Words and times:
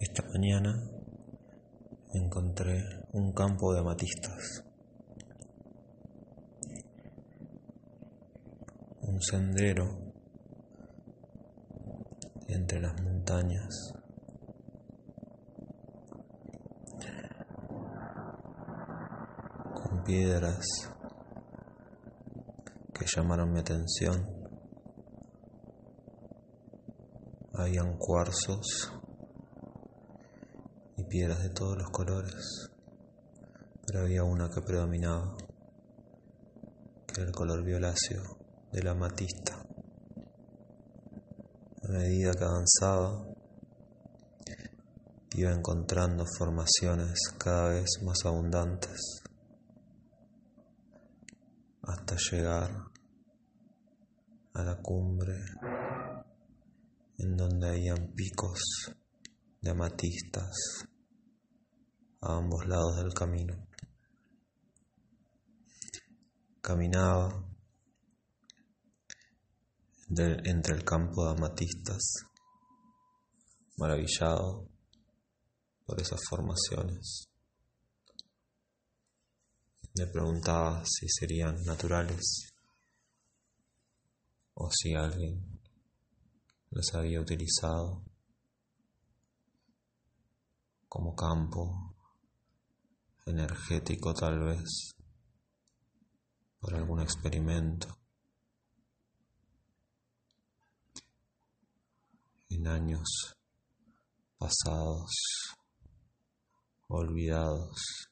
Esta 0.00 0.22
mañana 0.32 0.80
encontré 2.14 2.84
un 3.14 3.32
campo 3.32 3.72
de 3.74 3.80
amatistas, 3.80 4.62
un 9.02 9.20
sendero 9.20 9.88
entre 12.46 12.80
las 12.80 13.02
montañas. 13.02 13.92
con 19.74 20.04
piedras 20.04 20.64
que 22.94 23.04
llamaron 23.04 23.52
mi 23.52 23.58
atención. 23.58 24.26
Habían 27.52 27.96
cuarzos 27.98 28.92
y 30.98 31.04
piedras 31.04 31.42
de 31.42 31.50
todos 31.50 31.78
los 31.78 31.88
colores, 31.90 32.70
pero 33.86 34.00
había 34.00 34.24
una 34.24 34.50
que 34.50 34.60
predominaba, 34.60 35.36
que 37.06 37.20
era 37.20 37.30
el 37.30 37.34
color 37.34 37.64
violáceo 37.64 38.22
de 38.72 38.82
la 38.82 38.90
amatista. 38.90 39.64
A 41.84 41.88
medida 41.88 42.32
que 42.32 42.44
avanzaba, 42.44 43.24
iba 45.36 45.52
encontrando 45.52 46.24
formaciones 46.36 47.16
cada 47.38 47.70
vez 47.70 47.86
más 48.04 48.18
abundantes 48.24 49.22
hasta 51.82 52.16
llegar 52.30 52.70
a 54.54 54.62
la 54.64 54.76
cumbre 54.82 55.36
en 57.18 57.36
donde 57.36 57.68
habían 57.68 58.12
picos 58.14 58.60
de 59.60 59.70
amatistas 59.70 60.54
a 62.20 62.36
ambos 62.36 62.66
lados 62.66 62.96
del 62.96 63.12
camino. 63.12 63.66
Caminaba 66.60 67.44
entre 70.10 70.74
el 70.74 70.84
campo 70.84 71.24
de 71.24 71.30
amatistas, 71.32 72.14
maravillado 73.76 74.68
por 75.84 76.00
esas 76.00 76.20
formaciones. 76.28 77.28
Me 79.94 80.06
preguntaba 80.06 80.82
si 80.84 81.08
serían 81.08 81.62
naturales 81.64 82.52
o 84.54 84.68
si 84.70 84.94
alguien 84.94 85.60
los 86.70 86.94
había 86.94 87.20
utilizado 87.20 88.04
como 90.88 91.14
campo 91.14 91.94
energético 93.26 94.14
tal 94.14 94.40
vez 94.40 94.94
para 96.60 96.78
algún 96.78 97.00
experimento 97.00 97.98
en 102.50 102.66
años 102.66 103.36
pasados 104.38 105.12
olvidados 106.88 108.08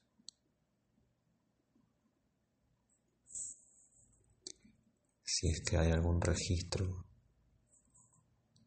si 5.25 5.49
es 5.49 5.63
que 5.69 5.77
hay 5.77 5.93
algún 5.93 6.21
registro 6.21 7.05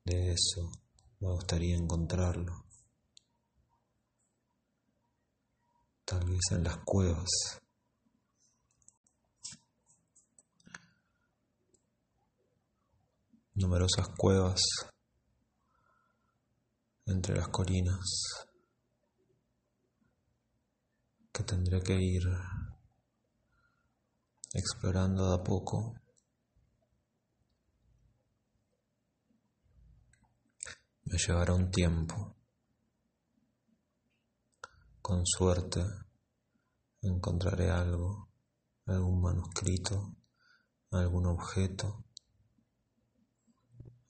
de 0.05 0.31
eso, 0.31 0.71
me 1.19 1.29
gustaría 1.29 1.75
encontrarlo. 1.75 2.68
Tal 6.09 6.25
vez 6.25 6.39
en 6.49 6.63
las 6.63 6.77
cuevas. 6.83 7.29
Numerosas 13.53 14.07
cuevas 14.17 14.59
entre 17.05 17.35
las 17.35 17.49
colinas 17.49 17.99
que 21.31 21.43
tendré 21.43 21.79
que 21.83 21.93
ir 21.93 22.23
explorando 24.53 25.29
de 25.29 25.35
a 25.35 25.43
poco 25.43 25.93
Me 31.03 31.17
llevará 31.19 31.53
un 31.53 31.69
tiempo. 31.69 32.35
Con 35.01 35.23
suerte 35.25 35.83
encontraré 37.01 37.69
algo, 37.69 38.29
algún 38.85 39.21
manuscrito, 39.21 40.15
algún 40.91 41.27
objeto, 41.27 42.05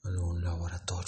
algún 0.02 0.42
laboratorio. 0.42 0.99